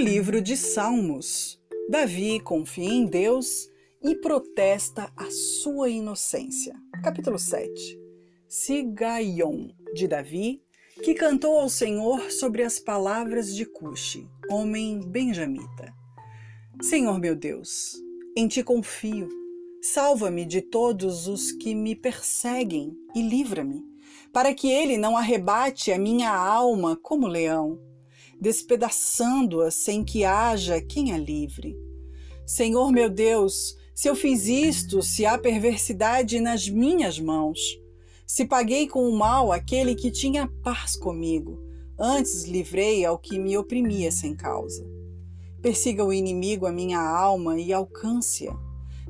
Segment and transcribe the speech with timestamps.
[0.00, 3.70] livro de Salmos, Davi confia em Deus
[4.02, 6.74] e protesta a sua inocência.
[7.04, 8.00] Capítulo 7.
[8.48, 10.62] Sigaion, de Davi,
[11.04, 15.92] que cantou ao Senhor sobre as palavras de Cuxi, homem benjamita.
[16.80, 17.94] Senhor meu Deus,
[18.34, 19.28] em ti confio.
[19.82, 23.84] Salva-me de todos os que me perseguem e livra-me,
[24.32, 27.78] para que ele não arrebate a minha alma como leão,
[28.40, 31.76] despedaçando-a sem que haja quem a livre.
[32.46, 37.60] Senhor meu Deus, se eu fiz isto, se há perversidade nas minhas mãos,
[38.26, 41.62] se paguei com o mal aquele que tinha paz comigo,
[41.98, 44.88] antes livrei ao que me oprimia sem causa.
[45.60, 48.56] Persiga o inimigo a minha alma e alcance-a.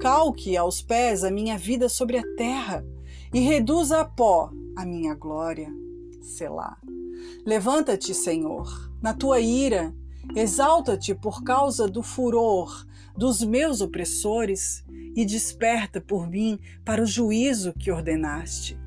[0.00, 2.84] Calque aos pés a minha vida sobre a terra
[3.32, 5.72] e reduza a pó a minha glória.
[6.20, 6.76] Selá.
[7.46, 9.92] Levanta-te, Senhor, na tua ira,
[10.34, 12.86] exalta-te por causa do furor
[13.16, 18.78] dos meus opressores e desperta por mim para o juízo que ordenaste.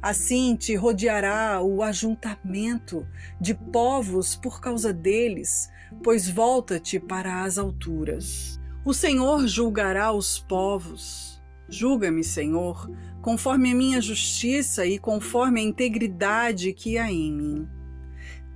[0.00, 3.06] Assim te rodeará o ajuntamento
[3.40, 5.68] de povos por causa deles,
[6.02, 8.60] pois volta-te para as alturas.
[8.84, 11.42] O Senhor julgará os povos.
[11.68, 12.88] Julga-me, Senhor,
[13.20, 17.75] conforme a minha justiça e conforme a integridade que há em mim.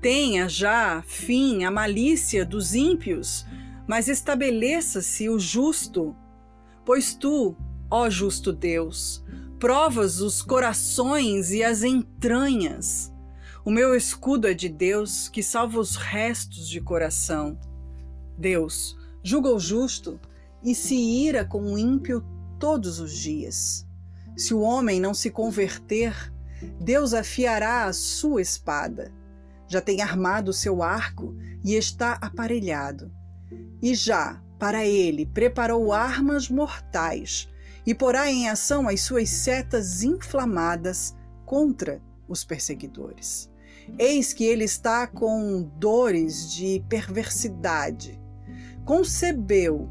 [0.00, 3.44] Tenha já fim a malícia dos ímpios,
[3.86, 6.16] mas estabeleça-se o justo.
[6.86, 7.54] Pois tu,
[7.90, 9.22] ó justo Deus,
[9.58, 13.12] provas os corações e as entranhas.
[13.62, 17.58] O meu escudo é de Deus, que salva os restos de coração.
[18.38, 20.18] Deus julga o justo
[20.64, 22.24] e se ira com o ímpio
[22.58, 23.86] todos os dias.
[24.34, 26.32] Se o homem não se converter,
[26.80, 29.12] Deus afiará a sua espada.
[29.70, 33.12] Já tem armado o seu arco e está aparelhado.
[33.80, 37.48] E já, para ele, preparou armas mortais
[37.86, 41.14] e porá em ação as suas setas inflamadas
[41.46, 43.48] contra os perseguidores.
[43.96, 48.20] Eis que ele está com dores de perversidade.
[48.84, 49.88] Concebeu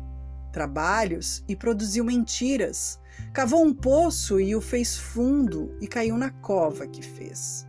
[0.51, 2.99] trabalhos e produziu mentiras.
[3.33, 7.68] Cavou um poço e o fez fundo e caiu na cova que fez.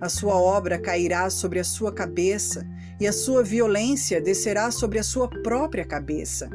[0.00, 2.66] A sua obra cairá sobre a sua cabeça
[3.00, 6.50] e a sua violência descerá sobre a sua própria cabeça.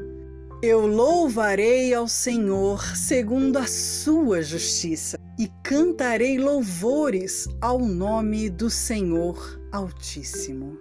[0.62, 9.60] Eu louvarei ao Senhor segundo a sua justiça e cantarei louvores ao nome do Senhor
[9.72, 10.78] Altíssimo.